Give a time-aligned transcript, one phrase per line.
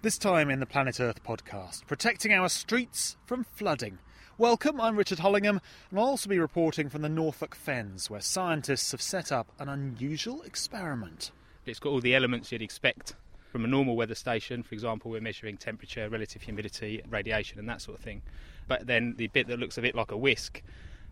[0.00, 3.98] This time in the Planet Earth podcast, protecting our streets from flooding.
[4.38, 5.60] Welcome, I'm Richard Hollingham,
[5.90, 9.68] and I'll also be reporting from the Norfolk Fens, where scientists have set up an
[9.68, 11.32] unusual experiment.
[11.66, 13.16] It's got all the elements you'd expect
[13.50, 14.62] from a normal weather station.
[14.62, 18.22] For example, we're measuring temperature, relative humidity, radiation, and that sort of thing.
[18.68, 20.62] But then the bit that looks a bit like a whisk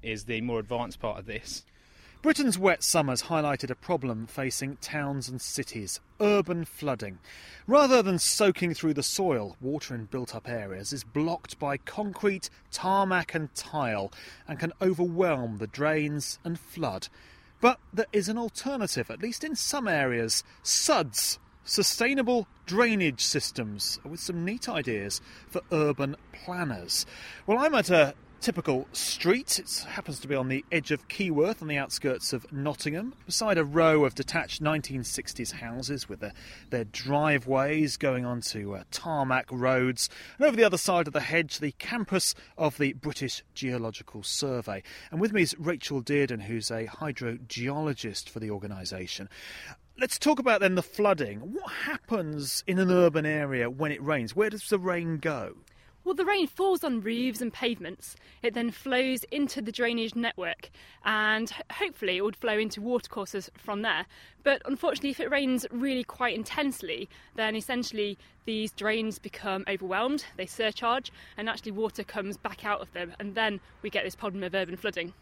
[0.01, 1.65] is the more advanced part of this.
[2.23, 7.19] Britain's wet summers highlighted a problem facing towns and cities urban flooding.
[7.67, 12.51] Rather than soaking through the soil, water in built up areas is blocked by concrete,
[12.73, 14.11] tarmac, and tile
[14.49, 17.09] and can overwhelm the drains and flood.
[17.61, 21.39] But there is an alternative, at least in some areas SUDS.
[21.65, 27.07] Sustainable drainage systems, with some neat ideas for urban planners.
[27.45, 29.59] Well, I'm at a typical street.
[29.59, 33.59] It happens to be on the edge of Keyworth on the outskirts of Nottingham, beside
[33.59, 36.33] a row of detached 1960s houses with their,
[36.71, 40.09] their driveways going onto uh, tarmac roads.
[40.39, 44.83] And over the other side of the hedge, the campus of the British Geological Survey.
[45.11, 49.29] And with me is Rachel Dearden, who's a hydrogeologist for the organisation.
[49.99, 51.39] Let's talk about then the flooding.
[51.39, 54.37] What happens in an urban area when it rains?
[54.37, 55.57] Where does the rain go?
[56.07, 58.15] Well, the rain falls on roofs and pavements.
[58.41, 60.71] It then flows into the drainage network
[61.05, 64.07] and hopefully it would flow into watercourses from there.
[64.45, 70.47] But unfortunately, if it rains really quite intensely, then essentially these drains become overwhelmed, they
[70.47, 74.45] surcharge, and actually water comes back out of them, and then we get this problem
[74.45, 75.13] of urban flooding.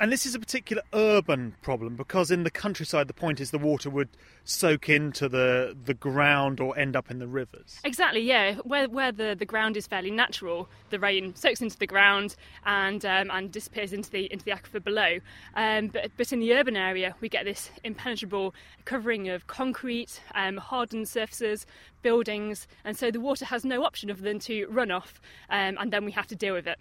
[0.00, 3.58] And this is a particular urban problem because in the countryside, the point is the
[3.58, 4.08] water would
[4.44, 7.78] soak into the, the ground or end up in the rivers.
[7.84, 8.54] Exactly, yeah.
[8.64, 12.34] Where, where the, the ground is fairly natural, the rain soaks into the ground
[12.64, 15.18] and, um, and disappears into the, into the aquifer below.
[15.54, 18.54] Um, but, but in the urban area, we get this impenetrable
[18.86, 21.66] covering of concrete, um, hardened surfaces,
[22.00, 25.20] buildings, and so the water has no option other than to run off,
[25.50, 26.78] um, and then we have to deal with it.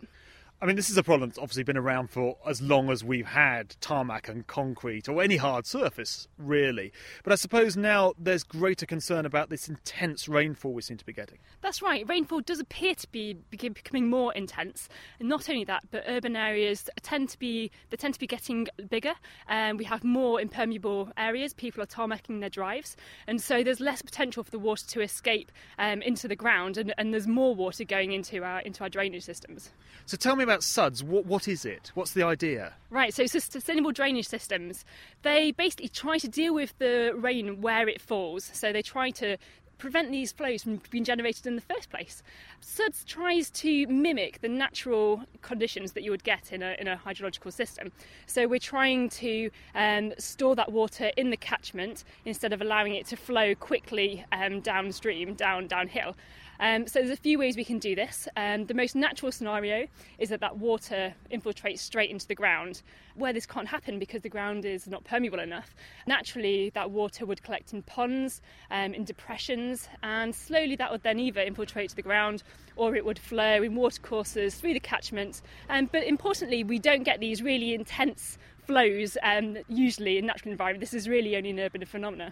[0.62, 3.28] I mean, this is a problem that's obviously been around for as long as we've
[3.28, 6.92] had tarmac and concrete or any hard surface, really.
[7.24, 11.14] But I suppose now there's greater concern about this intense rainfall we seem to be
[11.14, 11.38] getting.
[11.62, 12.06] That's right.
[12.10, 14.90] Rainfall does appear to be becoming more intense.
[15.22, 18.68] And not only that, but urban areas tend to be they tend to be getting
[18.90, 19.14] bigger,
[19.48, 21.54] and we have more impermeable areas.
[21.54, 25.54] People are tarmacking their drives, and so there's less potential for the water to escape
[25.78, 29.24] um, into the ground, and, and there's more water going into our into our drainage
[29.24, 29.72] systems.
[30.06, 31.04] So tell me about SUDS.
[31.04, 31.92] What, what is it?
[31.94, 32.74] What's the idea?
[32.90, 34.84] Right, so sustainable drainage systems,
[35.22, 38.50] they basically try to deal with the rain where it falls.
[38.52, 39.38] So they try to
[39.78, 42.22] prevent these flows from being generated in the first place.
[42.62, 46.98] SUDS tries to mimic the natural conditions that you would get in a, in a
[46.98, 47.92] hydrological system.
[48.26, 53.06] So we're trying to um, store that water in the catchment instead of allowing it
[53.08, 56.16] to flow quickly um, downstream, down downhill.
[56.60, 58.28] Um, so there's a few ways we can do this.
[58.36, 59.88] Um, the most natural scenario
[60.18, 62.82] is that that water infiltrates straight into the ground.
[63.16, 65.76] Where this can't happen because the ground is not permeable enough,
[66.08, 71.20] naturally that water would collect in ponds, um, in depressions, and slowly that would then
[71.20, 72.44] either infiltrate to the ground
[72.76, 75.42] or it would flow in watercourses through the catchment.
[75.70, 80.80] Um, but importantly, we don't get these really intense flows um, usually in natural environment.
[80.80, 82.32] This is really only an urban phenomenon.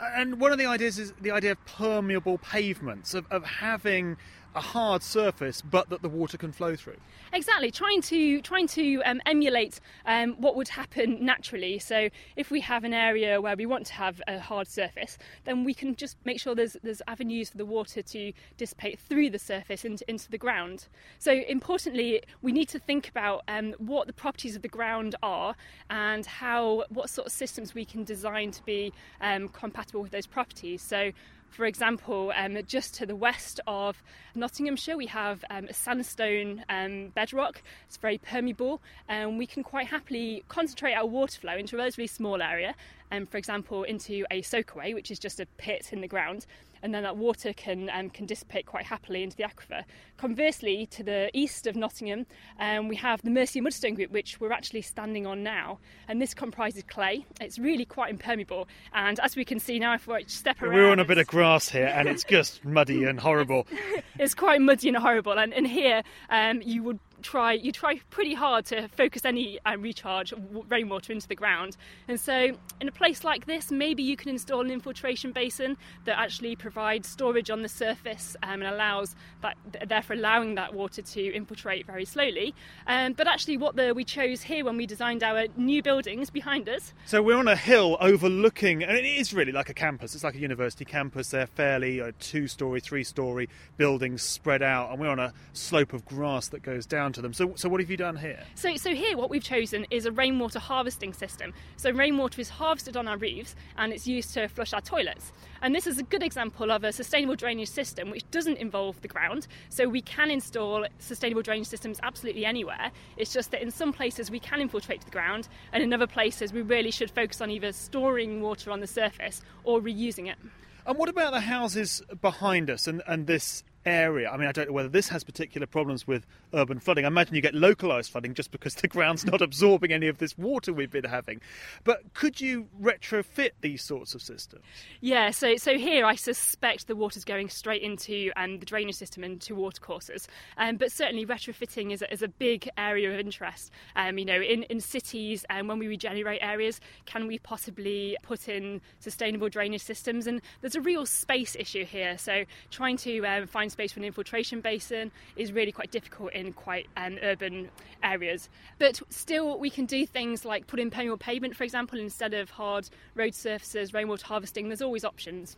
[0.00, 4.16] And one of the ideas is the idea of permeable pavements, of, of having
[4.54, 6.96] a hard surface, but that the water can flow through.
[7.32, 11.78] Exactly, trying to trying to um, emulate um, what would happen naturally.
[11.78, 15.64] So if we have an area where we want to have a hard surface, then
[15.64, 19.38] we can just make sure there's there's avenues for the water to dissipate through the
[19.38, 20.88] surface into into the ground.
[21.18, 25.54] So importantly, we need to think about um, what the properties of the ground are
[25.88, 30.26] and how what sort of systems we can design to be um, compatible with those
[30.26, 30.82] properties.
[30.82, 31.12] So
[31.52, 34.02] for example, um, just to the west of
[34.34, 37.62] Nottinghamshire, we have um, a sandstone um, bedrock.
[37.86, 42.06] It's very permeable, and we can quite happily concentrate our water flow into a relatively
[42.06, 42.74] small area,
[43.10, 46.46] um, for example, into a soakaway, which is just a pit in the ground
[46.82, 49.84] and then that water can um, can dissipate quite happily into the aquifer.
[50.16, 52.26] Conversely, to the east of Nottingham,
[52.58, 56.34] um, we have the Mercia Mudstone Group, which we're actually standing on now, and this
[56.34, 57.24] comprises clay.
[57.40, 60.90] It's really quite impermeable, and as we can see now, if we step around, we're
[60.90, 63.66] on a bit of grass here, and it's just muddy and horrible.
[64.18, 68.34] it's quite muddy and horrible, and, and here um, you would try you try pretty
[68.34, 70.32] hard to focus any um, recharge
[70.68, 71.76] rainwater into the ground.
[72.08, 76.18] And so, in a place like this, maybe you can install an infiltration basin that
[76.18, 81.34] actually provides storage on the surface um, and allows that, therefore allowing that water to
[81.34, 82.54] infiltrate very slowly.
[82.86, 86.68] Um, but actually, what the, we chose here when we designed our new buildings behind
[86.68, 86.92] us.
[87.06, 90.14] So we're on a hill overlooking, and it is really like a campus.
[90.14, 91.30] It's like a university campus.
[91.30, 96.48] They're fairly uh, two-story, three-story buildings spread out, and we're on a slope of grass
[96.48, 97.32] that goes down to them.
[97.32, 98.42] So, so what have you done here?
[98.54, 101.52] So, so here, what we've chosen is a rainwater harvesting system.
[101.76, 105.32] So rainwater is harvested on our roofs, and it's used to flush our toilets.
[105.62, 109.08] And this is a good example of a sustainable drainage system which doesn't involve the
[109.08, 109.46] ground.
[109.68, 112.90] So we can install sustainable drainage systems absolutely anywhere.
[113.16, 116.52] It's just that in some places we can infiltrate the ground, and in other places
[116.52, 120.38] we really should focus on either storing water on the surface or reusing it.
[120.84, 124.30] And what about the houses behind us and, and this area.
[124.30, 127.04] I mean, I don't know whether this has particular problems with urban flooding.
[127.04, 130.36] I imagine you get localised flooding just because the ground's not absorbing any of this
[130.38, 131.40] water we've been having.
[131.84, 134.64] But could you retrofit these sorts of systems?
[135.00, 139.24] Yeah, so so here I suspect the water's going straight into um, the drainage system
[139.24, 140.28] and to watercourses.
[140.56, 143.70] Um, but certainly retrofitting is a, is a big area of interest.
[143.96, 148.16] Um, you know, in, in cities and um, when we regenerate areas, can we possibly
[148.22, 150.26] put in sustainable drainage systems?
[150.26, 152.16] And there's a real space issue here.
[152.18, 156.52] So trying to um, find space for an infiltration basin is really quite difficult in
[156.52, 157.70] quite um, urban
[158.02, 158.48] areas.
[158.78, 162.50] But still, we can do things like put in permeable pavement, for example, instead of
[162.50, 164.68] hard road surfaces, rainwater harvesting.
[164.68, 165.56] There's always options.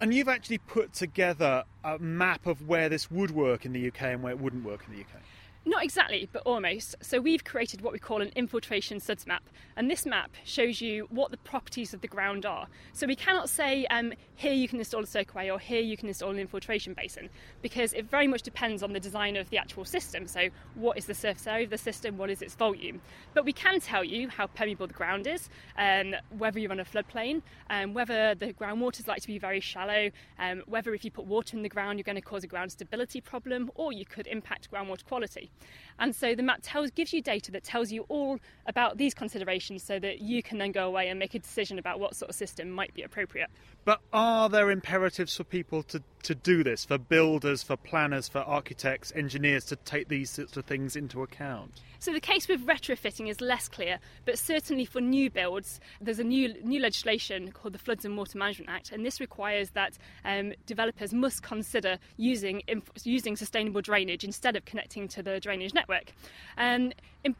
[0.00, 4.02] And you've actually put together a map of where this would work in the UK
[4.02, 5.22] and where it wouldn't work in the UK.
[5.68, 6.94] Not exactly, but almost.
[7.02, 9.42] So we've created what we call an infiltration suds map,
[9.76, 12.68] and this map shows you what the properties of the ground are.
[12.92, 16.06] So we cannot say um, here you can install a soakaway or here you can
[16.06, 17.28] install an infiltration basin,
[17.62, 20.28] because it very much depends on the design of the actual system.
[20.28, 22.16] So what is the surface area of the system?
[22.16, 23.00] What is its volume?
[23.34, 26.84] But we can tell you how permeable the ground is, um, whether you're on a
[26.84, 31.10] floodplain, um, whether the groundwater is likely to be very shallow, um, whether if you
[31.10, 34.06] put water in the ground you're going to cause a ground stability problem, or you
[34.06, 35.50] could impact groundwater quality.
[35.98, 39.82] And so the map tells, gives you data that tells you all about these considerations
[39.82, 42.36] so that you can then go away and make a decision about what sort of
[42.36, 43.48] system might be appropriate.
[43.84, 48.40] But are there imperatives for people to, to do this, for builders, for planners, for
[48.40, 51.80] architects, engineers to take these sorts of things into account?
[51.98, 56.24] So the case with retrofitting is less clear, but certainly for new builds, there's a
[56.24, 60.52] new new legislation called the Floods and Water Management Act, and this requires that um,
[60.66, 62.62] developers must consider using
[63.02, 66.12] using sustainable drainage instead of connecting to the drainage network.
[66.58, 66.92] Um,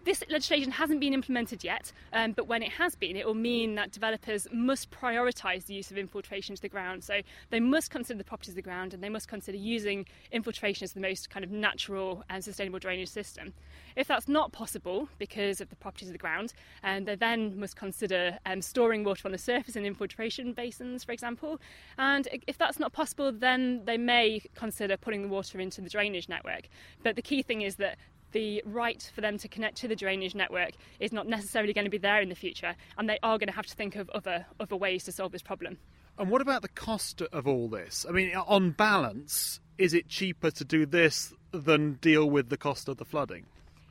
[0.05, 3.75] this legislation hasn't been implemented yet, um, but when it has been, it will mean
[3.77, 7.05] that developers must prioritise the use of infiltration to the ground.
[7.05, 10.85] So they must consider the properties of the ground, and they must consider using infiltration
[10.85, 13.53] as the most kind of natural and sustainable drainage system.
[13.97, 17.77] If that's not possible because of the properties of the ground, um, they then must
[17.77, 21.61] consider um, storing water on the surface in infiltration basins, for example.
[21.99, 26.29] And if that's not possible, then they may consider putting the water into the drainage
[26.29, 26.69] network.
[27.03, 27.99] But the key thing is that
[28.37, 31.91] the right for them to connect to the drainage network is not necessarily going to
[31.91, 34.45] be there in the future, and they are going to have to think of other,
[34.61, 35.79] other ways to solve this problem.
[36.19, 38.05] And what about the cost of all this?
[38.07, 42.91] I mean, on balance, is it cheaper to do this than deal with the cost
[42.91, 43.47] of the flooding?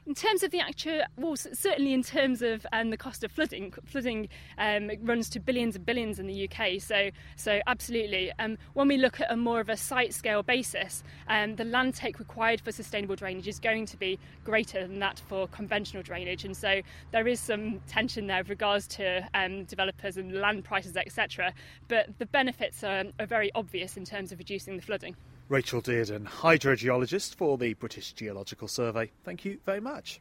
[0.08, 3.74] In terms of the actual, well, certainly in terms of um, the cost of flooding,
[3.86, 4.30] flooding
[4.60, 6.80] um, runs to billions and billions in the UK.
[6.80, 8.32] So, so absolutely.
[8.38, 11.96] Um, when we look at a more of a site scale basis, um, the land
[11.96, 16.46] take required for sustainable drainage is going to be greater than that for conventional drainage,
[16.46, 16.82] and so
[17.12, 21.52] there is some tension there with regards to um, developers and land prices, etc.
[21.88, 25.16] But the benefits are, are very obvious in terms of reducing the flooding.
[25.48, 29.12] Rachel Dearden, hydrogeologist for the British Geological Survey.
[29.24, 30.20] Thank you very much.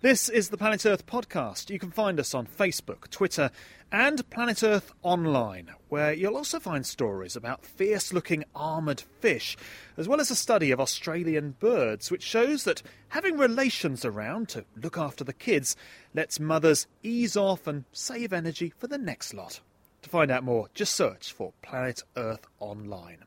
[0.00, 1.68] This is the Planet Earth podcast.
[1.68, 3.50] You can find us on Facebook, Twitter,
[3.92, 9.54] and Planet Earth Online, where you'll also find stories about fierce looking armoured fish,
[9.98, 14.64] as well as a study of Australian birds, which shows that having relations around to
[14.82, 15.76] look after the kids
[16.14, 19.60] lets mothers ease off and save energy for the next lot.
[20.00, 23.24] To find out more, just search for Planet Earth Online.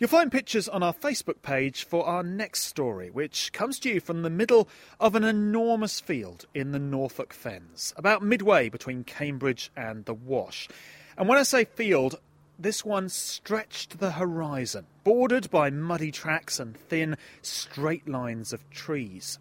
[0.00, 3.98] You'll find pictures on our Facebook page for our next story, which comes to you
[3.98, 4.68] from the middle
[5.00, 10.68] of an enormous field in the Norfolk Fens, about midway between Cambridge and the Wash.
[11.16, 12.20] And when I say field,
[12.56, 19.40] this one stretched the horizon, bordered by muddy tracks and thin, straight lines of trees.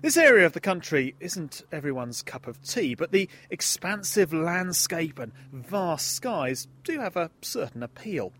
[0.00, 5.32] This area of the country isn't everyone's cup of tea, but the expansive landscape and
[5.52, 8.32] vast skies do have a certain appeal.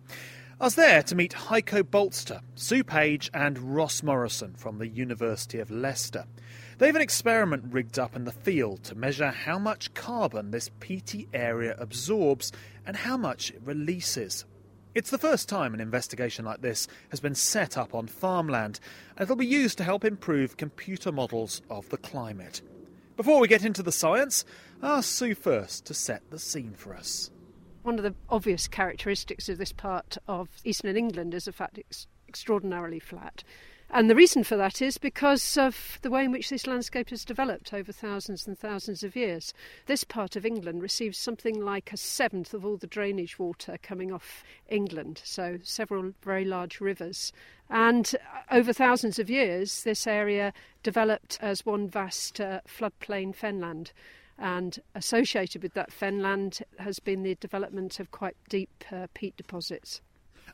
[0.58, 5.58] I was there to meet Heiko Balzter, Sue Page, and Ross Morrison from the University
[5.58, 6.24] of Leicester.
[6.78, 10.70] They have an experiment rigged up in the field to measure how much carbon this
[10.80, 12.52] peaty area absorbs
[12.86, 14.46] and how much it releases.
[14.94, 18.80] It's the first time an investigation like this has been set up on farmland,
[19.18, 22.62] and it'll be used to help improve computer models of the climate.
[23.18, 24.46] Before we get into the science,
[24.82, 27.30] ask Sue first to set the scene for us.
[27.86, 32.08] One of the obvious characteristics of this part of eastern England is the fact it's
[32.26, 33.44] extraordinarily flat.
[33.90, 37.24] And the reason for that is because of the way in which this landscape has
[37.24, 39.54] developed over thousands and thousands of years.
[39.86, 44.10] This part of England receives something like a seventh of all the drainage water coming
[44.10, 47.32] off England, so several very large rivers.
[47.70, 48.16] And
[48.50, 50.52] over thousands of years, this area
[50.82, 53.92] developed as one vast uh, floodplain fenland.
[54.38, 60.00] And associated with that fenland has been the development of quite deep uh, peat deposits.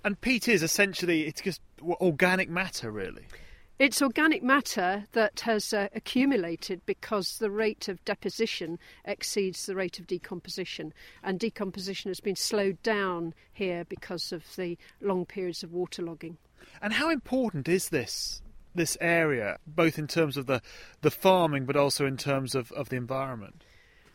[0.04, 3.26] And peat is essentially it's just organic matter, really.
[3.78, 9.98] It's organic matter that has uh, accumulated because the rate of deposition exceeds the rate
[9.98, 15.70] of decomposition, and decomposition has been slowed down here because of the long periods of
[15.70, 16.36] waterlogging.
[16.80, 18.40] And how important is this
[18.74, 20.62] this area, both in terms of the,
[21.00, 23.64] the farming, but also in terms of, of the environment?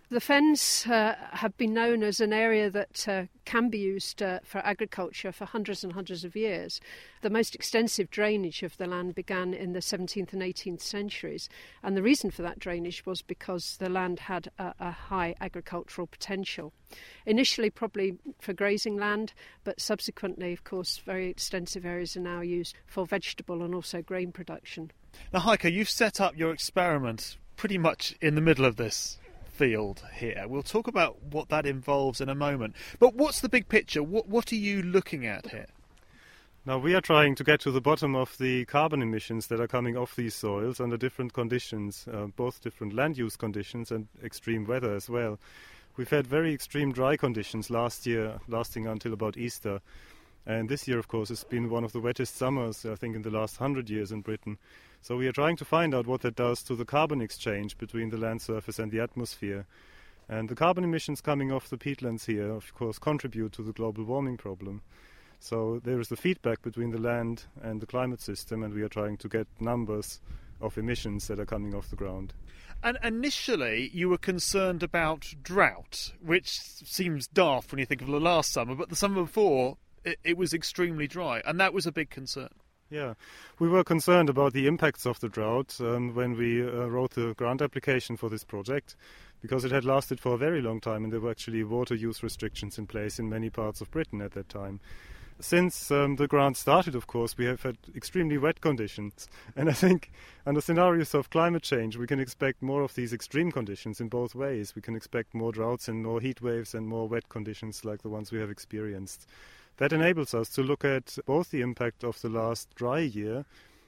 [0.10, 4.40] The fens uh, have been known as an area that uh, can be used uh,
[4.42, 6.80] for agriculture for hundreds and hundreds of years.
[7.24, 11.50] The most extensive drainage of the land began in the 17th and 18th centuries,
[11.84, 16.08] and the reason for that drainage was because the land had a, a high agricultural
[16.08, 16.72] potential.
[17.26, 19.34] Initially, probably for grazing land,
[19.66, 24.32] but subsequently, of course, very extensive areas are now used for vegetable and also grain
[24.32, 24.90] production.
[25.34, 29.18] Now, Heiko, you've set up your experiment pretty much in the middle of this
[29.58, 30.46] field here.
[30.48, 32.76] We'll talk about what that involves in a moment.
[33.00, 34.04] But what's the big picture?
[34.04, 35.66] What, what are you looking at here?
[36.66, 39.68] Now, we are trying to get to the bottom of the carbon emissions that are
[39.68, 44.66] coming off these soils under different conditions, uh, both different land use conditions and extreme
[44.66, 45.40] weather as well.
[45.96, 49.80] We've had very extreme dry conditions last year, lasting until about Easter.
[50.46, 53.22] And this year, of course, has been one of the wettest summers, I think, in
[53.22, 54.58] the last hundred years in Britain.
[55.02, 58.10] So we are trying to find out what that does to the carbon exchange between
[58.10, 59.66] the land surface and the atmosphere.
[60.30, 64.04] And the carbon emissions coming off the peatlands here, of course, contribute to the global
[64.04, 64.82] warming problem.
[65.40, 68.90] So there is the feedback between the land and the climate system, and we are
[68.90, 70.20] trying to get numbers
[70.60, 72.34] of emissions that are coming off the ground.
[72.84, 78.20] And initially, you were concerned about drought, which seems daft when you think of the
[78.20, 81.92] last summer, but the summer before, it, it was extremely dry, and that was a
[81.92, 82.50] big concern.
[82.90, 83.16] Yeah,
[83.60, 87.34] we were concerned about the impacts of the drought um, when we uh, wrote the
[87.36, 88.96] grant application for this project
[89.42, 92.24] because it had lasted for a very long time and there were actually water use
[92.24, 94.80] restrictions in place in many parts of Britain at that time.
[95.40, 99.28] Since um, the grant started, of course, we have had extremely wet conditions.
[99.56, 100.12] And I think
[100.46, 104.34] under scenarios of climate change, we can expect more of these extreme conditions in both
[104.34, 104.76] ways.
[104.76, 108.10] We can expect more droughts and more heat waves and more wet conditions like the
[108.10, 109.28] ones we have experienced.
[109.78, 113.46] That enables us to look at both the impact of the last dry year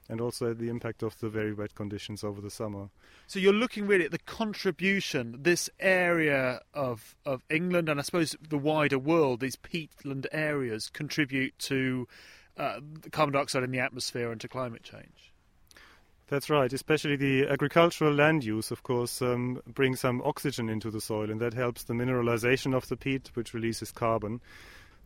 [0.08, 2.90] and also the impact of the very wet conditions over the summer.
[3.28, 8.36] So you're looking really at the contribution this area of of England and I suppose
[8.42, 12.08] the wider world, these peatland areas, contribute to
[12.58, 12.80] uh,
[13.12, 15.34] carbon dioxide in the atmosphere and to climate change.
[16.28, 16.72] That's right.
[16.72, 21.42] Especially the agricultural land use, of course, um, brings some oxygen into the soil, and
[21.42, 24.40] that helps the mineralization of the peat, which releases carbon.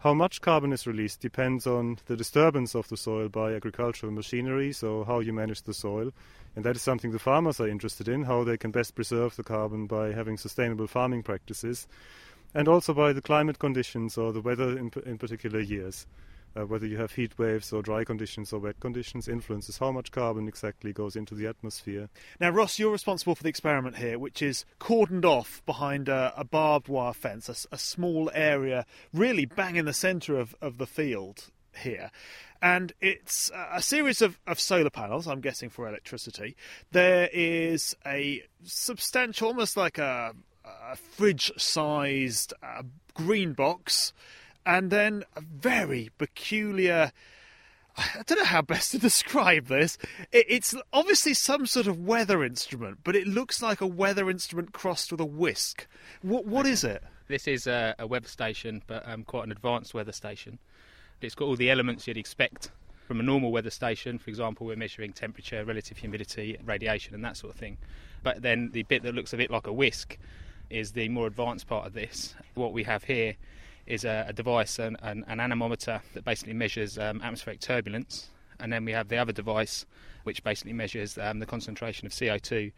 [0.03, 4.73] How much carbon is released depends on the disturbance of the soil by agricultural machinery,
[4.73, 6.11] so how you manage the soil.
[6.57, 9.43] And that is something the farmers are interested in, how they can best preserve the
[9.43, 11.87] carbon by having sustainable farming practices,
[12.53, 16.05] and also by the climate conditions or the weather in, in particular years
[16.55, 20.11] uh, whether you have heat waves or dry conditions or wet conditions influences how much
[20.11, 22.09] carbon exactly goes into the atmosphere.
[22.39, 26.43] Now, Ross, you're responsible for the experiment here, which is cordoned off behind a, a
[26.43, 30.87] barbed wire fence, a, a, small area really bang in the centre of, of the
[30.87, 32.11] field here.
[32.61, 36.55] And it's a series of, of solar panels, I'm guessing for electricity.
[36.91, 40.33] There is a substantial, almost like a,
[40.63, 42.83] a fridge sized uh,
[43.13, 44.13] green box
[44.65, 47.11] and then a very peculiar.
[47.95, 49.97] I don't know how best to describe this.
[50.31, 55.11] It's obviously some sort of weather instrument, but it looks like a weather instrument crossed
[55.11, 55.87] with a whisk.
[56.21, 57.03] What what is it?
[57.27, 60.59] This is a, a weather station, but um, quite an advanced weather station.
[61.21, 62.69] It's got all the elements you'd expect
[63.07, 64.17] from a normal weather station.
[64.17, 67.77] For example, we're measuring temperature, relative humidity, radiation, and that sort of thing.
[68.23, 70.17] But then the bit that looks a bit like a whisk
[70.69, 72.35] is the more advanced part of this.
[72.55, 73.35] What we have here
[73.85, 78.71] is a, a device, an, an, an, anemometer that basically measures um, atmospheric turbulence, and
[78.71, 79.85] then we have the other device,
[80.23, 82.71] which basically measures um, the concentration of CO2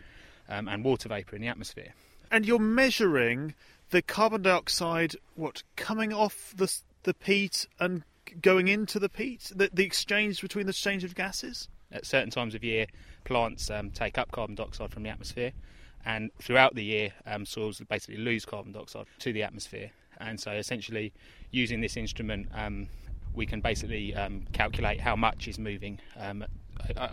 [0.50, 1.94] um, and water vapour in the atmosphere.
[2.32, 3.54] And you're measuring
[3.92, 8.04] the carbon dioxide, what coming off the the peat and
[8.42, 11.70] going into the peat, the, the exchange between the exchange of gases.
[11.92, 12.88] At certain times of year,
[13.24, 15.52] plants um, take up carbon dioxide from the atmosphere,
[16.04, 19.92] and throughout the year, um, soils basically lose carbon dioxide to the atmosphere.
[20.20, 21.14] And so, essentially,
[21.52, 22.88] using this instrument, um,
[23.34, 26.46] we can basically um, calculate how much is moving um,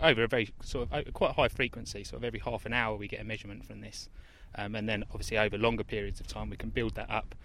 [0.01, 2.03] over a very sort of quite high frequency.
[2.03, 4.09] Sort of every half an hour, we get a measurement from this,
[4.55, 7.35] um, and then obviously over longer periods of time, we can build that up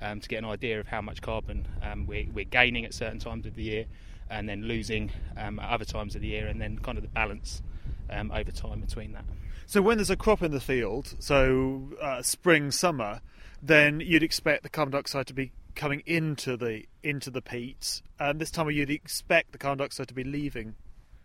[0.00, 3.18] um, to get an idea of how much carbon um, we're, we're, gaining at certain
[3.18, 3.86] times of the year,
[4.30, 7.62] and then losing at other times of the year, and then kind of the balance
[8.10, 9.24] over time between that.
[9.68, 13.20] So when there's a crop in the field, so uh, spring, summer,
[13.62, 18.40] then you'd expect the carbon dioxide to be coming into the into the peats, and
[18.40, 20.74] this time you'd expect the carbon dioxide to be leaving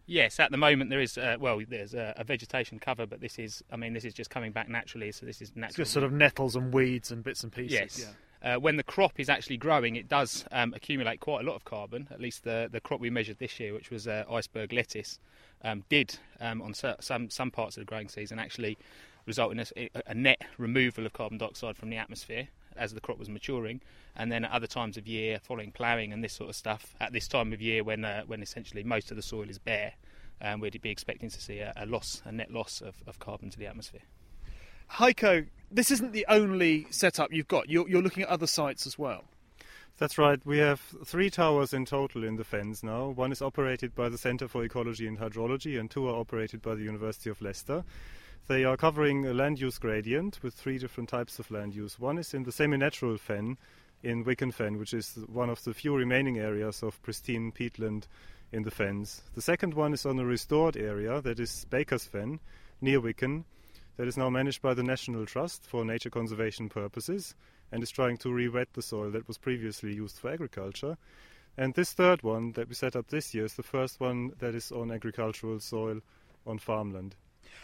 [0.06, 3.40] Yes, at the moment there is uh, well, there's a, a, vegetation cover, but this
[3.40, 5.12] is, I mean, this is just coming back naturally.
[5.12, 5.70] So this is natural.
[5.70, 7.72] It's just sort of nettles and weeds and bits and pieces.
[7.72, 8.00] Yes.
[8.00, 8.56] Yeah.
[8.56, 11.64] Uh, when the crop is actually growing, it does um, accumulate quite a lot of
[11.64, 12.10] carbon.
[12.12, 15.20] At least the the crop we measured this year, which was uh, iceberg lettuce,
[15.64, 18.78] um, did um, on some some parts of the growing season actually
[19.26, 23.20] result in a, a net removal of carbon dioxide from the atmosphere as the crop
[23.20, 23.82] was maturing,
[24.16, 27.14] and then at other times of year, following ploughing and this sort of stuff, at
[27.14, 29.94] this time of year when uh, when essentially most of the soil is bare,
[30.42, 33.50] um, we'd be expecting to see a, a loss, a net loss of, of carbon
[33.50, 34.02] to the atmosphere.
[34.94, 37.70] Heiko, this isn't the only setup you've got.
[37.70, 39.24] You're, you're looking at other sites as well.
[40.00, 40.44] That's right.
[40.46, 43.10] We have three towers in total in the fens now.
[43.10, 46.76] One is operated by the Centre for Ecology and Hydrology, and two are operated by
[46.76, 47.84] the University of Leicester.
[48.48, 51.98] They are covering a land use gradient with three different types of land use.
[51.98, 53.58] One is in the semi natural fen
[54.04, 58.04] in Wicken Fen, which is one of the few remaining areas of pristine peatland
[58.52, 59.22] in the fens.
[59.34, 62.42] The second one is on a restored area, that is Baker's Fen,
[62.82, 63.46] near Wicken,
[63.96, 67.36] that is now managed by the National Trust for nature conservation purposes
[67.72, 70.98] and is trying to re-wet the soil that was previously used for agriculture.
[71.58, 74.54] And this third one that we set up this year is the first one that
[74.54, 76.02] is on agricultural soil
[76.46, 77.16] on farmland.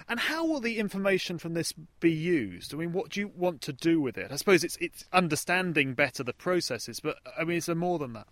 [0.07, 2.73] And how will the information from this be used?
[2.73, 4.31] I mean, what do you want to do with it?
[4.31, 8.13] I suppose it's it's understanding better the processes, but I mean, is there more than
[8.13, 8.27] that?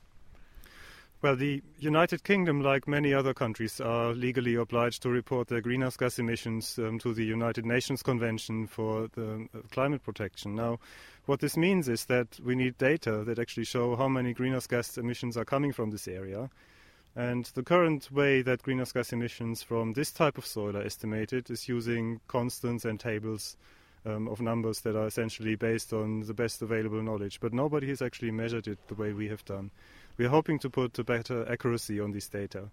[1.19, 5.97] Well, the United Kingdom, like many other countries, are legally obliged to report their greenhouse
[5.97, 10.53] gas emissions um, to the United Nations Convention for the uh, Climate Protection.
[10.53, 10.77] Now,
[11.25, 14.95] what this means is that we need data that actually show how many greenhouse gas
[14.95, 16.51] emissions are coming from this area
[17.17, 21.49] and the current way that greenhouse gas emissions from this type of soil are estimated
[21.49, 23.57] is using constants and tables
[24.05, 27.39] um, of numbers that are essentially based on the best available knowledge.
[27.39, 29.71] But nobody has actually measured it the way we have done.
[30.17, 32.69] We are hoping to put a better accuracy on this data.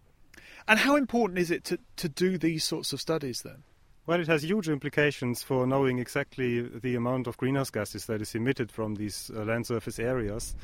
[0.69, 3.63] And how important is it to, to do these sorts of studies then?
[4.07, 8.35] Well, it has huge implications for knowing exactly the amount of greenhouse gases that is
[8.35, 10.55] emitted from these uh, land surface areas.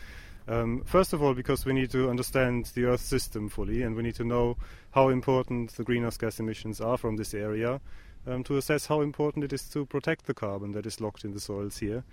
[0.48, 4.02] Um, first of all, because we need to understand the Earth system fully, and we
[4.02, 4.56] need to know
[4.90, 7.80] how important the greenhouse gas emissions are from this area
[8.26, 11.32] um, to assess how important it is to protect the carbon that is locked in
[11.32, 12.04] the soils here.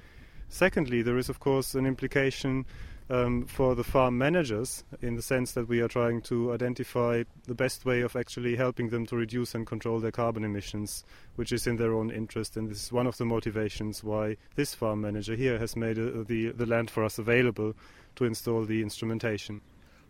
[0.49, 2.65] Secondly, there is, of course, an implication
[3.09, 7.55] um, for the farm managers in the sense that we are trying to identify the
[7.55, 11.03] best way of actually helping them to reduce and control their carbon emissions,
[11.35, 12.57] which is in their own interest.
[12.57, 16.23] And this is one of the motivations why this farm manager here has made uh,
[16.25, 17.73] the, the land for us available
[18.15, 19.61] to install the instrumentation.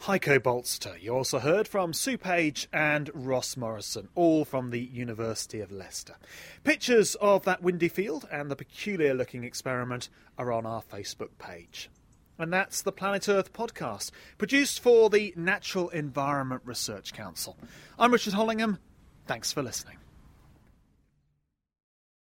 [0.01, 1.01] Heiko Balzter.
[1.01, 6.15] You also heard from Sue Page and Ross Morrison, all from the University of Leicester.
[6.63, 11.89] Pictures of that windy field and the peculiar looking experiment are on our Facebook page.
[12.39, 17.57] And that's the Planet Earth podcast, produced for the Natural Environment Research Council.
[17.97, 18.77] I'm Richard Hollingham.
[19.25, 19.97] Thanks for listening.